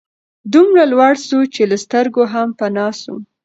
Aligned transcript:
دومره 0.53 0.83
لوړ 0.91 1.13
سو 1.27 1.37
چي 1.53 1.63
له 1.71 1.77
سترګو 1.85 2.23
هم 2.33 2.49
پناه 2.59 2.93
سو 3.01 3.13